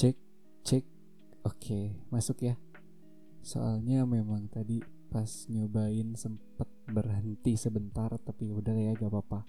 Cek, 0.00 0.16
cek. 0.64 0.84
Oke, 1.44 1.92
masuk 2.08 2.48
ya. 2.48 2.56
Soalnya 3.44 4.08
memang 4.08 4.48
tadi 4.48 4.80
pas 5.12 5.28
nyobain 5.52 6.16
sempet 6.16 6.64
berhenti 6.88 7.52
sebentar 7.60 8.08
tapi 8.16 8.48
udah 8.48 8.72
ya 8.72 8.96
gak 8.96 9.12
apa-apa. 9.12 9.44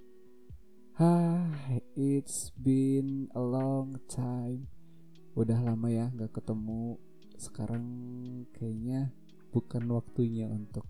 Hah, 1.00 1.56
it's 1.96 2.52
been 2.60 3.32
a 3.32 3.40
long 3.40 3.96
time. 4.12 4.68
Udah 5.40 5.56
lama 5.56 5.88
ya 5.88 6.12
gak 6.12 6.44
ketemu. 6.44 7.00
Sekarang 7.40 7.88
kayaknya 8.52 9.16
bukan 9.56 9.88
waktunya 9.88 10.52
untuk 10.52 10.84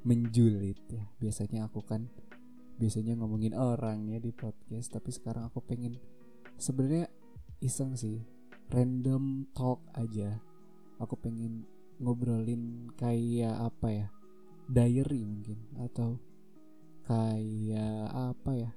menjulit 0.00 0.80
ya. 0.88 1.04
Biasanya 1.20 1.68
aku 1.68 1.84
kan 1.84 2.08
biasanya 2.80 3.20
ngomongin 3.20 3.52
orang 3.52 4.08
ya 4.08 4.16
di 4.16 4.32
podcast, 4.32 4.96
tapi 4.96 5.12
sekarang 5.12 5.44
aku 5.52 5.60
pengen 5.60 6.00
sebenarnya 6.56 7.12
iseng 7.60 7.92
sih, 8.00 8.37
random 8.72 9.48
talk 9.56 9.80
aja. 9.96 10.40
Aku 10.98 11.14
pengen 11.18 11.64
ngobrolin 11.98 12.92
kayak 12.98 13.56
apa 13.58 13.88
ya? 13.90 14.06
Diary 14.68 15.24
mungkin 15.24 15.58
atau 15.80 16.20
kayak 17.08 18.12
apa 18.12 18.52
ya? 18.52 18.70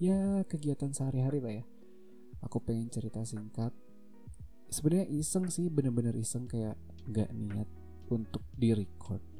Ya 0.00 0.20
kegiatan 0.48 0.90
sehari-hari 0.90 1.38
lah 1.40 1.54
ya. 1.60 1.64
Aku 2.44 2.60
pengen 2.60 2.88
cerita 2.88 3.24
singkat. 3.24 3.72
Sebenarnya 4.68 5.06
iseng 5.12 5.52
sih, 5.52 5.68
bener-bener 5.68 6.16
iseng 6.16 6.48
kayak 6.48 6.74
nggak 7.08 7.30
niat 7.36 7.68
untuk 8.08 8.42
di 8.56 8.72
record 8.72 9.34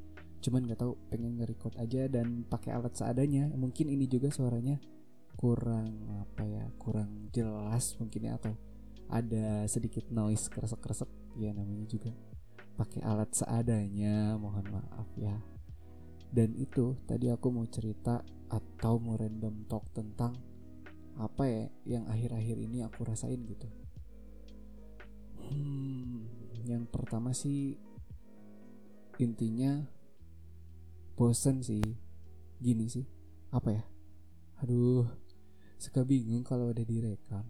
cuman 0.44 0.68
nggak 0.68 0.76
tahu 0.84 0.92
pengen 1.08 1.40
nge-record 1.40 1.72
aja 1.80 2.04
dan 2.04 2.44
pakai 2.44 2.76
alat 2.76 2.92
seadanya 2.92 3.48
mungkin 3.56 3.88
ini 3.88 4.04
juga 4.04 4.28
suaranya 4.28 4.76
kurang 5.40 6.04
apa 6.20 6.44
ya 6.44 6.68
kurang 6.76 7.32
jelas 7.32 7.96
mungkin 7.96 8.28
ya 8.28 8.36
atau 8.36 8.52
ada 9.08 9.68
sedikit 9.68 10.08
noise 10.08 10.48
kresek-kresek 10.48 11.08
ya 11.36 11.52
namanya 11.52 11.86
juga. 11.88 12.12
Pakai 12.74 13.02
alat 13.06 13.30
seadanya 13.34 14.34
mohon 14.34 14.66
maaf 14.70 15.08
ya. 15.14 15.38
Dan 16.34 16.58
itu 16.58 16.98
tadi 17.06 17.30
aku 17.30 17.46
mau 17.54 17.66
cerita 17.70 18.22
atau 18.50 18.98
mau 18.98 19.14
random 19.14 19.66
talk 19.70 19.86
tentang 19.94 20.34
apa 21.14 21.46
ya 21.46 21.64
yang 21.86 22.04
akhir-akhir 22.10 22.56
ini 22.58 22.82
aku 22.82 23.06
rasain 23.06 23.38
gitu. 23.46 23.70
Hmm 25.38 26.26
yang 26.64 26.88
pertama 26.88 27.30
sih 27.36 27.78
intinya 29.20 29.84
bosen 31.14 31.62
sih. 31.62 31.84
Gini 32.58 32.88
sih 32.90 33.06
apa 33.54 33.70
ya? 33.70 33.84
Aduh 34.64 35.06
suka 35.78 36.00
bingung 36.02 36.42
kalau 36.42 36.72
udah 36.72 36.86
direkam 36.86 37.44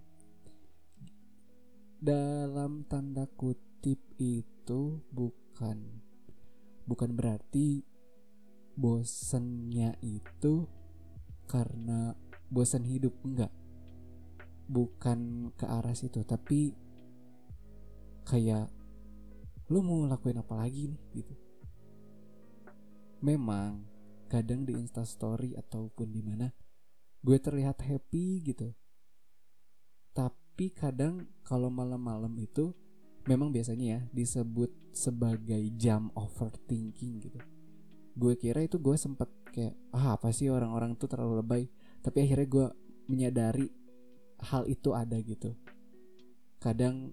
dalam 2.04 2.84
tanda 2.84 3.24
kutip 3.24 3.96
itu 4.20 5.00
bukan 5.08 6.04
bukan 6.84 7.16
berarti 7.16 7.80
bosennya 8.76 9.96
itu 10.04 10.68
karena 11.48 12.12
bosan 12.52 12.84
hidup 12.84 13.16
enggak. 13.24 13.48
Bukan 14.68 15.48
ke 15.56 15.64
arah 15.64 15.96
situ 15.96 16.20
tapi 16.28 16.76
kayak 18.28 18.68
lu 19.72 19.80
mau 19.80 20.04
lakuin 20.04 20.44
apa 20.44 20.60
lagi 20.60 20.92
nih 20.92 21.24
gitu. 21.24 21.34
Memang 23.24 23.80
kadang 24.28 24.68
di 24.68 24.76
instastory 24.76 25.56
ataupun 25.56 26.12
di 26.12 26.20
mana 26.20 26.52
gue 27.24 27.38
terlihat 27.40 27.80
happy 27.80 28.44
gitu. 28.44 28.76
Tapi 30.12 30.43
kadang 30.70 31.26
kalau 31.42 31.68
malam-malam 31.68 32.30
itu 32.38 32.70
memang 33.26 33.50
biasanya 33.50 33.84
ya 33.84 34.00
disebut 34.12 34.70
sebagai 34.94 35.60
jam 35.74 36.12
overthinking 36.14 37.24
gitu. 37.24 37.40
Gue 38.14 38.38
kira 38.38 38.62
itu 38.62 38.78
gue 38.78 38.94
sempet 38.94 39.26
kayak 39.50 39.74
ah 39.90 40.14
apa 40.14 40.30
sih 40.30 40.46
orang-orang 40.48 40.94
tuh 40.94 41.10
terlalu 41.10 41.42
lebay? 41.42 41.62
Tapi 42.04 42.22
akhirnya 42.22 42.46
gue 42.46 42.66
menyadari 43.10 43.66
hal 44.44 44.68
itu 44.70 44.94
ada 44.94 45.18
gitu. 45.18 45.56
Kadang 46.62 47.10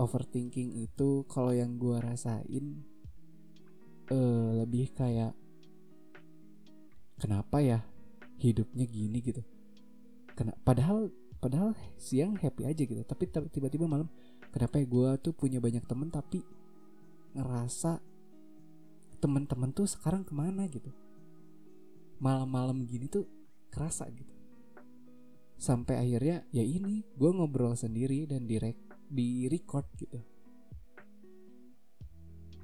overthinking 0.00 0.74
itu 0.82 1.22
kalau 1.30 1.54
yang 1.54 1.78
gue 1.78 1.96
rasain 2.02 2.82
uh, 4.10 4.50
lebih 4.58 4.90
kayak 4.90 5.32
kenapa 7.20 7.62
ya 7.62 7.78
hidupnya 8.42 8.84
gini 8.90 9.18
gitu? 9.22 9.42
Kena, 10.34 10.50
padahal 10.66 11.14
padahal 11.44 11.76
siang 12.00 12.40
happy 12.40 12.64
aja 12.64 12.88
gitu. 12.88 13.04
Tapi 13.04 13.28
tiba-tiba 13.28 13.84
malam 13.84 14.08
kenapa 14.48 14.80
ya 14.80 14.88
gue 14.88 15.08
tuh 15.20 15.36
punya 15.36 15.60
banyak 15.60 15.84
temen 15.84 16.08
tapi 16.08 16.40
ngerasa 17.36 18.00
teman-teman 19.20 19.68
tuh 19.76 19.84
sekarang 19.84 20.24
ke 20.24 20.32
mana 20.32 20.64
gitu? 20.72 20.88
Malam-malam 22.16 22.88
gini 22.88 23.12
tuh 23.12 23.28
kerasa 23.68 24.08
gitu. 24.08 24.32
Sampai 25.60 26.00
akhirnya 26.00 26.48
ya 26.48 26.64
ini 26.64 27.04
gue 27.12 27.30
ngobrol 27.36 27.76
sendiri 27.76 28.24
dan 28.24 28.48
direct 28.48 28.80
di 29.12 29.44
record 29.44 29.84
gitu. 30.00 30.24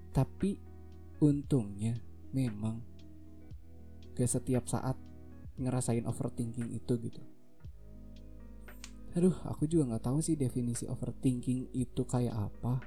Tapi 0.08 0.56
untungnya 1.20 2.00
memang 2.32 2.80
ke 4.16 4.24
setiap 4.24 4.64
saat 4.72 4.96
ngerasain 5.60 6.08
overthinking 6.08 6.72
itu 6.72 6.96
gitu 6.96 7.20
aduh 9.16 9.34
aku 9.46 9.66
juga 9.66 9.94
nggak 9.94 10.04
tahu 10.06 10.18
sih 10.22 10.38
definisi 10.38 10.86
overthinking 10.86 11.74
itu 11.74 12.02
kayak 12.06 12.34
apa. 12.36 12.82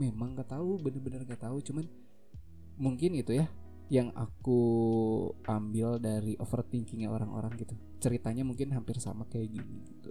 Memang 0.00 0.36
nggak 0.36 0.56
tahu 0.56 0.80
bener-bener 0.80 1.24
nggak 1.28 1.44
tahu. 1.44 1.60
Cuman 1.60 1.84
mungkin 2.80 3.16
itu 3.16 3.36
ya 3.36 3.46
yang 3.92 4.08
aku 4.16 4.60
ambil 5.44 6.00
dari 6.00 6.36
overthinkingnya 6.40 7.12
orang-orang 7.12 7.52
gitu. 7.60 7.76
Ceritanya 8.00 8.42
mungkin 8.42 8.72
hampir 8.72 8.96
sama 8.98 9.28
kayak 9.28 9.52
gini 9.52 9.76
gitu. 9.88 10.10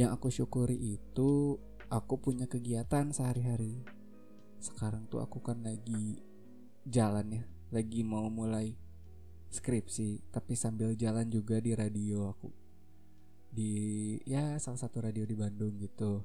Yang 0.00 0.10
aku 0.16 0.28
syukuri 0.32 0.96
itu 0.96 1.60
aku 1.92 2.16
punya 2.16 2.48
kegiatan 2.48 3.12
sehari-hari. 3.12 3.84
Sekarang 4.60 5.04
tuh 5.08 5.20
aku 5.20 5.44
kan 5.44 5.60
lagi 5.60 6.24
jalan 6.88 7.28
ya 7.28 7.44
lagi 7.70 8.02
mau 8.02 8.26
mulai 8.26 8.74
skripsi 9.52 10.32
tapi 10.34 10.58
sambil 10.58 10.96
jalan 10.98 11.30
juga 11.30 11.62
di 11.62 11.70
radio 11.76 12.34
aku 12.34 12.59
di 13.50 14.14
ya 14.22 14.54
salah 14.62 14.78
satu 14.78 15.02
radio 15.02 15.26
di 15.26 15.34
Bandung 15.34 15.74
gitu. 15.82 16.22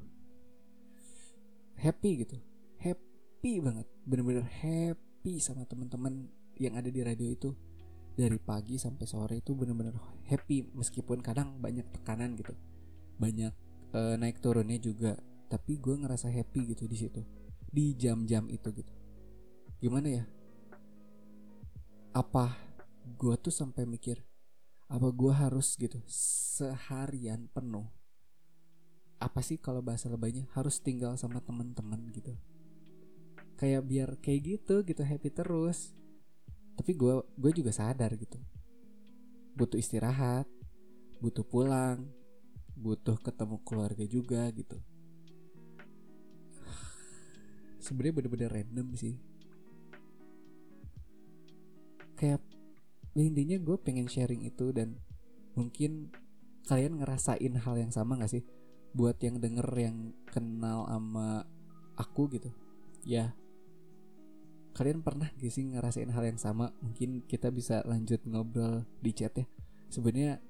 Happy 1.75 2.21
gitu. 2.21 2.37
Happy 2.79 3.59
banget. 3.59 3.89
Bener-bener 4.05 4.45
happy 4.45 5.41
sama 5.41 5.65
teman-teman 5.65 6.29
yang 6.61 6.77
ada 6.77 6.87
di 6.87 7.01
radio 7.01 7.27
itu. 7.33 7.51
Dari 8.15 8.39
pagi 8.39 8.79
sampai 8.79 9.03
sore 9.03 9.35
itu 9.43 9.51
bener-bener 9.57 9.97
happy. 10.31 10.71
Meskipun 10.71 11.19
kadang 11.19 11.59
banyak 11.59 11.83
tekanan 11.91 12.37
gitu. 12.39 12.55
Banyak 13.19 13.51
uh, 13.91 14.15
naik 14.15 14.39
turunnya 14.39 14.79
juga. 14.79 15.19
Tapi 15.51 15.81
gue 15.81 15.95
ngerasa 15.99 16.31
happy 16.31 16.77
gitu 16.77 16.87
di 16.87 16.95
situ. 16.95 17.21
Di 17.67 17.91
jam-jam 17.97 18.47
itu 18.47 18.71
gitu. 18.71 18.93
Gimana 19.83 20.07
ya? 20.07 20.23
Apa 22.15 22.55
gue 23.19 23.35
tuh 23.37 23.51
sampai 23.51 23.83
mikir 23.83 24.23
apa 24.85 25.07
gue 25.09 25.33
harus 25.33 25.73
gitu 25.75 25.97
seharian 26.07 27.49
penuh 27.49 27.89
apa 29.19 29.39
sih 29.39 29.57
kalau 29.57 29.79
bahasa 29.79 30.11
lebaynya? 30.11 30.45
Harus 30.53 30.83
tinggal 30.83 31.15
sama 31.15 31.39
teman-teman 31.39 31.97
gitu. 32.11 32.35
Kayak 33.55 33.81
biar 33.87 34.09
kayak 34.19 34.41
gitu 34.43 34.83
gitu 34.83 35.01
happy 35.01 35.31
terus. 35.31 35.95
Tapi 36.75 36.91
gue 36.93 37.23
gue 37.39 37.51
juga 37.55 37.71
sadar 37.71 38.11
gitu. 38.19 38.37
Butuh 39.55 39.79
istirahat 39.79 40.45
butuh 41.15 41.47
pulang 41.47 42.11
butuh 42.75 43.15
ketemu 43.23 43.55
keluarga 43.63 44.03
juga 44.03 44.43
gitu. 44.51 44.77
Sebenarnya 47.79 48.13
bener-bener 48.19 48.51
random 48.51 48.87
sih. 48.99 49.15
Kayak 52.19 52.43
intinya 53.23 53.55
gue 53.55 53.77
pengen 53.79 54.11
sharing 54.11 54.43
itu 54.43 54.75
dan 54.75 54.99
mungkin 55.55 56.11
kalian 56.67 56.99
ngerasain 56.99 57.55
hal 57.55 57.75
yang 57.79 57.91
sama 57.93 58.19
gak 58.19 58.33
sih? 58.35 58.43
Buat 58.95 59.23
yang 59.23 59.39
denger 59.39 59.67
yang 59.75 60.11
kenal 60.27 60.87
sama 60.87 61.47
aku 61.95 62.27
gitu. 62.35 62.51
Ya 63.05 63.35
kalian 64.75 64.99
pernah 64.99 65.31
gak 65.31 65.51
sih 65.51 65.63
ngerasain 65.63 66.11
hal 66.11 66.23
yang 66.27 66.39
sama? 66.41 66.75
Mungkin 66.83 67.23
kita 67.23 67.47
bisa 67.53 67.79
lanjut 67.87 68.19
ngobrol 68.27 68.83
di 68.99 69.11
chat 69.15 69.31
ya. 69.37 69.47
Sebenarnya 69.87 70.43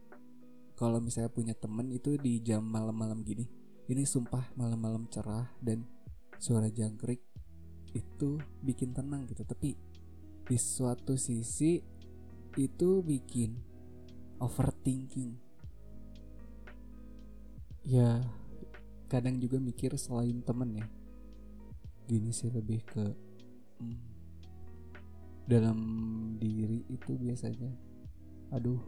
kalau 0.74 0.98
misalnya 0.98 1.30
punya 1.30 1.54
temen 1.54 1.94
itu 1.94 2.18
di 2.18 2.42
jam 2.42 2.66
malam-malam 2.66 3.22
gini 3.22 3.46
ini 3.86 4.04
sumpah 4.04 4.50
malam-malam 4.58 5.06
cerah 5.14 5.46
dan 5.62 5.86
suara 6.42 6.68
jangkrik 6.74 7.22
itu 7.94 8.42
bikin 8.66 8.92
tenang 8.98 9.30
gitu. 9.30 9.46
Tapi 9.46 9.78
di 10.46 10.58
suatu 10.58 11.18
sisi 11.18 11.82
itu 12.56 13.04
bikin 13.04 13.60
overthinking. 14.40 15.36
Ya 17.84 18.24
kadang 19.12 19.38
juga 19.44 19.60
mikir 19.60 19.94
selain 20.00 20.40
temen 20.42 20.80
ya. 20.80 20.88
Gini 22.08 22.32
sih 22.32 22.50
lebih 22.50 22.82
ke 22.88 23.04
hmm, 23.84 24.00
dalam 25.46 25.80
diri 26.40 26.88
itu 26.90 27.14
biasanya 27.20 27.70
aduh 28.54 28.80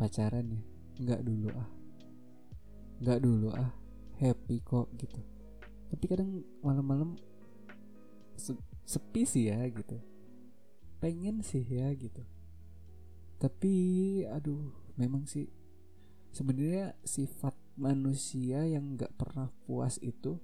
pacaran 0.00 0.48
ya 0.48 0.62
nggak 1.04 1.22
dulu 1.22 1.48
ah. 1.52 1.68
Nggak 3.04 3.20
dulu 3.20 3.48
ah 3.52 3.70
happy 4.16 4.64
kok 4.64 4.88
gitu. 4.96 5.20
Tapi 5.88 6.04
kadang 6.08 6.40
malam-malam 6.64 7.20
sepi 8.88 9.28
sih 9.28 9.52
ya 9.52 9.60
gitu. 9.68 10.00
Pengen 10.98 11.44
sih 11.44 11.62
ya 11.62 11.92
gitu 11.94 12.37
tapi 13.38 13.72
aduh 14.26 14.74
memang 14.98 15.22
sih 15.30 15.46
sebenarnya 16.34 16.98
sifat 17.06 17.54
manusia 17.78 18.66
yang 18.66 18.98
nggak 18.98 19.14
pernah 19.14 19.46
puas 19.64 20.02
itu 20.02 20.38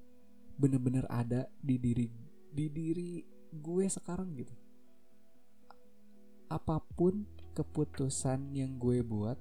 bener-bener 0.54 1.02
ada 1.10 1.50
di 1.58 1.74
diri 1.82 2.06
di 2.54 2.70
diri 2.70 3.12
gue 3.50 3.86
sekarang 3.90 4.34
gitu. 4.38 4.54
Apa 6.46 6.78
pun 6.94 7.26
keputusan 7.54 8.54
yang 8.54 8.78
gue 8.78 9.02
buat 9.02 9.38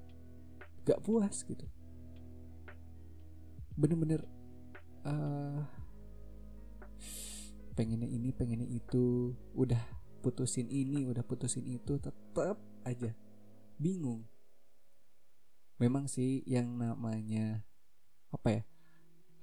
gak 0.82 1.02
puas 1.06 1.46
gitu. 1.46 1.66
Bener-bener 3.78 4.26
uh, 5.06 5.62
pengennya 7.78 8.10
ini 8.10 8.34
pengennya 8.34 8.66
itu 8.66 9.34
udah 9.54 9.82
putusin 10.22 10.66
ini 10.70 11.06
udah 11.06 11.22
putusin 11.26 11.66
itu 11.66 11.98
tetap 11.98 12.58
aja 12.86 13.14
bingung. 13.78 14.26
Memang 15.78 16.06
sih 16.06 16.46
yang 16.46 16.78
namanya 16.78 17.66
apa 18.30 18.48
ya 18.50 18.62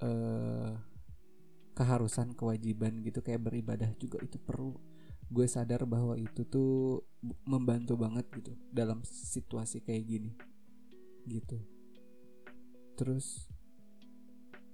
eh 0.02 0.72
keharusan 1.72 2.36
kewajiban 2.36 3.00
gitu 3.00 3.24
kayak 3.24 3.48
beribadah 3.48 3.90
juga 3.96 4.20
itu 4.20 4.36
perlu. 4.36 4.76
Gue 5.32 5.48
sadar 5.48 5.88
bahwa 5.88 6.20
itu 6.20 6.44
tuh 6.44 7.00
membantu 7.48 7.96
banget 7.96 8.28
gitu 8.36 8.52
dalam 8.68 9.00
situasi 9.04 9.80
kayak 9.80 10.04
gini 10.04 10.32
gitu. 11.24 11.56
Terus 12.98 13.48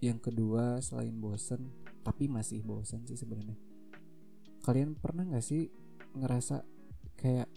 yang 0.02 0.18
kedua 0.18 0.78
selain 0.82 1.14
bosen 1.18 1.70
tapi 2.02 2.26
masih 2.26 2.62
bosen 2.66 3.06
sih 3.06 3.18
sebenarnya. 3.18 3.58
Kalian 4.64 4.98
pernah 4.98 5.22
nggak 5.28 5.44
sih 5.44 5.70
ngerasa 6.18 6.66
kayak 7.18 7.50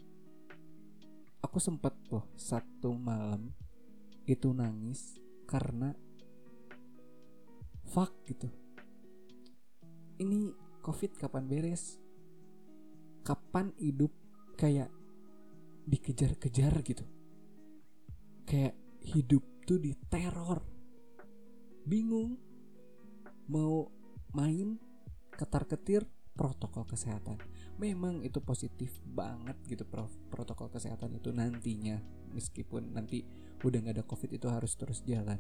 aku 1.42 1.58
sempet 1.58 1.94
loh 2.14 2.30
satu 2.38 2.94
malam 2.94 3.50
itu 4.30 4.54
nangis 4.54 5.18
karena 5.50 5.92
fuck 7.90 8.14
gitu. 8.30 8.48
Ini 10.22 10.54
covid 10.86 11.18
kapan 11.18 11.50
beres? 11.50 11.98
Kapan 13.26 13.74
hidup 13.82 14.14
kayak 14.56 14.94
dikejar-kejar 15.90 16.74
gitu? 16.86 17.06
Kayak 18.46 18.78
hidup 19.02 19.44
tuh 19.66 19.82
diteror 19.82 20.62
bingung 21.82 22.38
mau 23.50 23.90
main 24.38 24.78
ketar-ketir 25.34 26.06
protokol 26.36 26.88
kesehatan. 26.88 27.38
Memang 27.78 28.24
itu 28.24 28.39
positif 28.39 29.01
banget 29.04 29.57
gitu 29.68 29.83
pro 29.83 30.07
protokol 30.31 30.72
kesehatan 30.72 31.18
itu 31.18 31.30
nantinya 31.33 32.00
meskipun 32.31 32.95
nanti 32.95 33.25
udah 33.62 33.78
nggak 33.81 33.95
ada 34.01 34.06
covid 34.07 34.31
itu 34.31 34.48
harus 34.48 34.74
terus 34.80 35.04
jalan. 35.04 35.38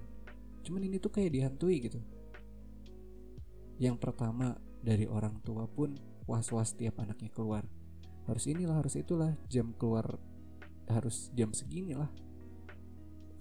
Cuman 0.61 0.85
ini 0.85 1.01
tuh 1.01 1.09
kayak 1.09 1.31
dihantui 1.33 1.77
gitu. 1.81 1.99
Yang 3.81 3.97
pertama 3.97 4.59
dari 4.81 5.09
orang 5.09 5.41
tua 5.41 5.65
pun 5.65 5.97
was-was 6.29 6.77
tiap 6.77 7.01
anaknya 7.01 7.33
keluar. 7.33 7.65
Harus 8.29 8.45
inilah 8.45 8.77
harus 8.77 8.93
itulah 8.93 9.33
jam 9.49 9.73
keluar 9.73 10.21
harus 10.91 11.31
jam 11.31 11.55
segini 11.55 11.95
lah 11.95 12.11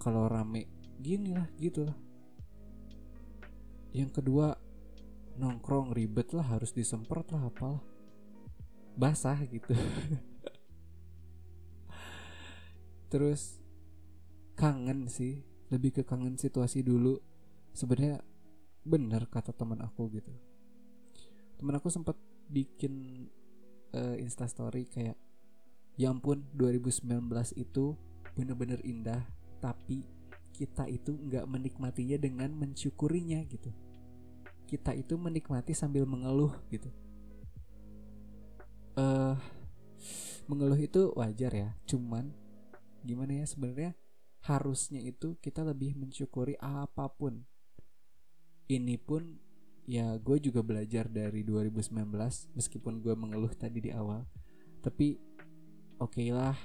kalau 0.01 0.25
rame 0.25 0.65
gini 0.97 1.37
lah 1.37 1.45
gitulah. 1.61 1.93
Yang 3.93 4.23
kedua 4.23 4.57
nongkrong 5.37 5.95
ribet 5.95 6.35
lah 6.35 6.43
harus 6.43 6.75
disemprot 6.75 7.31
lah 7.31 7.47
apalah. 7.47 7.83
Basah 8.95 9.39
gitu. 9.47 9.71
Terus 13.11 13.59
kangen 14.55 15.07
sih. 15.07 15.43
Lebih 15.71 15.99
ke 15.99 16.03
kangen 16.03 16.35
situasi 16.35 16.83
dulu. 16.83 17.15
Sebenarnya 17.71 18.19
benar 18.83 19.31
kata 19.31 19.55
teman 19.55 19.79
aku 19.79 20.11
gitu. 20.11 20.31
Teman 21.55 21.79
aku 21.79 21.87
sempat 21.87 22.19
bikin 22.51 23.27
uh, 23.95 24.15
instastory 24.19 24.87
kayak 24.87 25.15
ya 25.95 26.11
ampun 26.11 26.47
2019 26.55 27.07
itu 27.55 27.95
bener-bener 28.35 28.79
indah 28.83 29.23
tapi 29.59 30.07
kita 30.55 30.87
itu 30.87 31.15
nggak 31.15 31.47
menikmatinya 31.47 32.19
dengan 32.19 32.51
mensyukurinya 32.55 33.43
gitu 33.47 33.71
kita 34.71 34.95
itu 34.95 35.19
menikmati 35.19 35.75
sambil 35.75 36.07
mengeluh 36.07 36.55
gitu. 36.71 36.87
Uh, 38.95 39.35
mengeluh 40.47 40.79
itu 40.79 41.11
wajar 41.19 41.51
ya 41.51 41.69
cuman 41.87 42.31
gimana 43.03 43.43
ya 43.43 43.45
sebenarnya 43.47 43.91
harusnya 44.47 45.03
itu 45.03 45.35
kita 45.43 45.67
lebih 45.67 45.99
mensyukuri 45.99 46.55
apa 46.63 47.11
pun. 47.11 47.43
Ini 48.71 48.95
pun 48.95 49.35
ya 49.83 50.15
gue 50.15 50.39
juga 50.39 50.63
belajar 50.63 51.11
dari 51.11 51.43
2019 51.43 51.91
meskipun 52.55 53.03
gue 53.03 53.11
mengeluh 53.11 53.51
tadi 53.51 53.83
di 53.83 53.91
awal. 53.91 54.23
Tapi 54.79 55.19
oke 55.99 56.15
okay 56.15 56.31
lah 56.31 56.55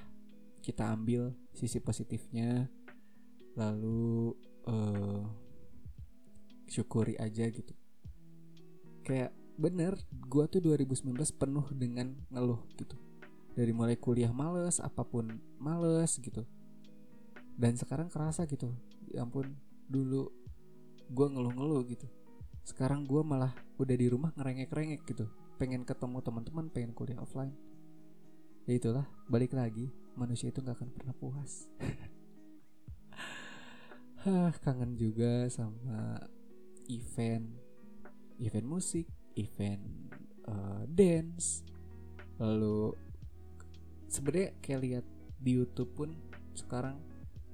kita 0.62 0.94
ambil 0.94 1.34
sisi 1.50 1.82
positifnya 1.82 2.70
lalu 3.58 4.30
uh, 4.70 5.26
syukuri 6.70 7.18
aja 7.18 7.50
gitu 7.50 7.74
kayak 9.06 9.30
bener 9.56 9.94
gue 10.10 10.44
tuh 10.50 10.58
2019 10.58 11.14
penuh 11.38 11.66
dengan 11.70 12.18
ngeluh 12.34 12.66
gitu. 12.74 12.98
Dari 13.54 13.70
mulai 13.70 13.94
kuliah 13.96 14.34
males 14.34 14.82
apa 14.82 15.06
pun 15.06 15.38
males 15.62 16.18
gitu. 16.18 16.42
Dan 17.56 17.78
sekarang 17.78 18.10
kerasa 18.10 18.44
gitu 18.50 18.74
ya 19.14 19.22
ampun 19.22 19.54
dulu 19.86 20.26
gue 21.06 21.26
ngeluh-ngeluh 21.30 21.86
gitu. 21.86 22.10
Sekarang 22.66 23.06
gue 23.06 23.22
malah 23.22 23.54
udah 23.78 23.94
di 23.94 24.10
rumah 24.10 24.34
ngerengek-rengek 24.34 25.06
gitu. 25.06 25.30
Pengen 25.56 25.86
ketemu 25.86 26.18
teman-teman 26.20 26.66
pengen 26.68 26.92
kuliah 26.92 27.22
offline. 27.22 27.54
Ya 28.66 28.74
itulah 28.74 29.06
balik 29.30 29.54
lagi 29.54 29.94
manusia 30.18 30.50
itu 30.50 30.58
nggak 30.58 30.82
akan 30.82 30.90
pernah 30.90 31.14
puas. 31.14 31.70
Hah, 34.26 34.50
kangen 34.58 34.98
juga 34.98 35.46
sama 35.46 36.18
event 36.90 37.65
event 38.40 38.66
musik 38.66 39.06
event 39.36 39.82
uh, 40.48 40.82
dance. 40.88 41.62
Lalu 42.40 42.92
sebenarnya 44.08 44.56
kayak 44.60 44.80
lihat 44.82 45.06
di 45.36 45.50
YouTube 45.56 45.92
pun 45.92 46.10
sekarang 46.56 46.96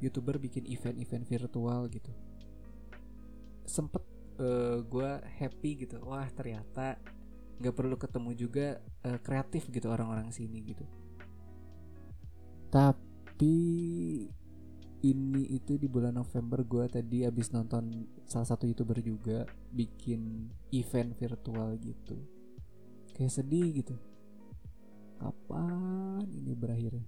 youtuber 0.02 0.38
bikin 0.38 0.66
event-event 0.66 1.26
virtual 1.26 1.86
gitu. 1.90 2.10
Sempet 3.66 4.02
uh, 4.38 4.42
eh, 4.42 4.78
gue 4.82 5.10
happy 5.38 5.86
gitu. 5.86 6.02
Wah 6.02 6.26
ternyata 6.30 6.98
nggak 7.62 7.74
perlu 7.78 7.94
ketemu 7.94 8.30
juga 8.34 8.66
uh, 9.06 9.18
kreatif 9.22 9.70
gitu 9.70 9.86
orang-orang 9.86 10.34
sini 10.34 10.58
gitu. 10.66 10.82
Tapi 12.72 13.54
ini 15.02 15.50
itu 15.50 15.74
di 15.74 15.90
bulan 15.90 16.14
November 16.14 16.62
gue 16.62 16.86
tadi 16.86 17.26
abis 17.26 17.50
nonton 17.50 18.06
salah 18.22 18.46
satu 18.46 18.70
youtuber 18.70 19.02
juga 19.02 19.42
bikin 19.74 20.46
event 20.70 21.10
virtual 21.18 21.74
gitu. 21.82 22.16
Kayak 23.12 23.34
sedih 23.34 23.68
gitu. 23.82 23.98
Kapan 25.18 26.26
ini 26.30 26.54
berakhirnya 26.54 27.06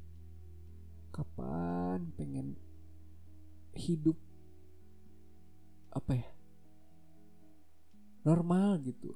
kapan 1.14 2.10
pengen 2.18 2.58
hidup 3.78 4.18
apa 5.94 6.18
ya? 6.18 6.28
Normal 8.26 8.82
gitu. 8.82 9.14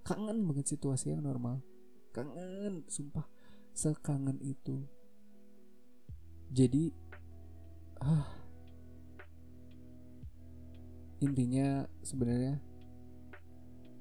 Kangen 0.00 0.48
banget 0.48 0.72
situasi 0.72 1.12
yang 1.12 1.20
normal. 1.20 1.60
Kangen 2.16 2.88
sumpah. 2.88 3.28
Sekangen 3.76 4.40
itu. 4.40 4.88
Jadi 6.48 6.94
ah. 8.00 8.26
Intinya 11.22 11.86
sebenarnya 12.02 12.60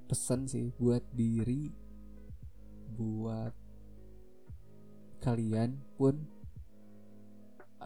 pesan 0.10 0.46
sih 0.46 0.70
buat 0.78 1.02
diri 1.16 1.72
buat 2.94 3.56
kalian 5.24 5.80
pun 5.96 6.20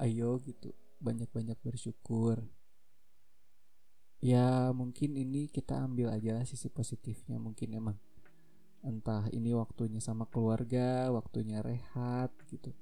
ayo 0.01 0.41
gitu 0.43 0.73
banyak-banyak 0.97 1.57
bersyukur. 1.61 2.41
Ya 4.17 4.73
mungkin 4.73 5.13
ini 5.13 5.45
kita 5.47 5.77
ambil 5.77 6.09
aja 6.09 6.41
sisi 6.41 6.73
positifnya 6.73 7.37
mungkin 7.37 7.77
emang 7.77 7.97
entah 8.81 9.29
ini 9.29 9.53
waktunya 9.53 10.01
sama 10.01 10.25
keluarga 10.25 11.13
waktunya 11.13 11.61
rehat 11.61 12.33
gitu 12.49 12.73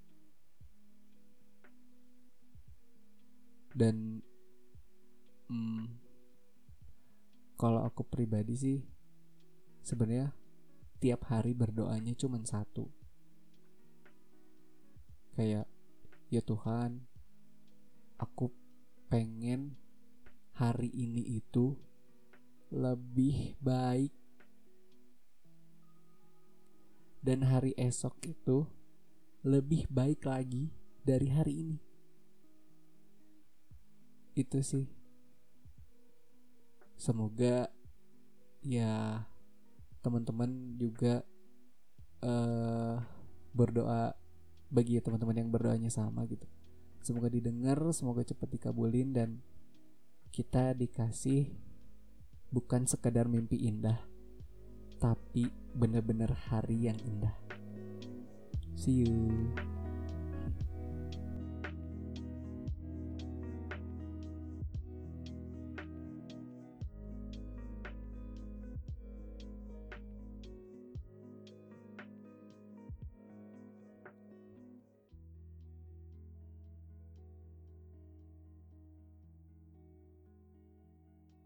dan 3.75 4.23
hmm, 5.51 5.85
kalau 7.59 7.83
aku 7.83 8.07
pribadi 8.07 8.55
sih 8.55 8.79
sebenarnya 9.83 10.31
tiap 11.03 11.27
hari 11.27 11.51
berdoanya 11.51 12.15
cuma 12.15 12.39
satu. 12.39 12.87
Kayak 15.35 15.67
ya 16.31 16.39
Tuhan 16.39 17.03
aku 18.15 18.47
pengen 19.11 19.75
hari 20.55 20.87
ini 20.95 21.43
itu 21.43 21.75
lebih 22.71 23.59
baik. 23.59 24.15
Dan 27.19 27.43
hari 27.43 27.75
esok 27.75 28.23
itu 28.23 28.69
lebih 29.43 29.89
baik 29.89 30.23
lagi 30.23 30.69
dari 31.01 31.27
hari 31.33 31.53
ini 31.57 31.94
itu 34.35 34.59
sih 34.61 34.85
semoga 36.99 37.71
ya 38.61 39.23
teman-teman 40.03 40.77
juga 40.77 41.25
uh, 42.21 42.99
berdoa 43.55 44.13
bagi 44.69 44.99
teman-teman 44.99 45.39
yang 45.39 45.49
berdoanya 45.49 45.89
sama 45.89 46.27
gitu 46.27 46.45
semoga 47.01 47.31
didengar 47.31 47.79
semoga 47.95 48.21
cepat 48.21 48.59
dikabulin 48.59 49.15
dan 49.15 49.29
kita 50.35 50.75
dikasih 50.75 51.47
bukan 52.51 52.83
sekadar 52.83 53.31
mimpi 53.31 53.67
indah, 53.67 53.99
tapi 54.99 55.47
benar-benar 55.75 56.31
hari 56.51 56.91
yang 56.91 56.99
indah. 57.07 57.35
See 58.75 59.07
you. 59.07 59.74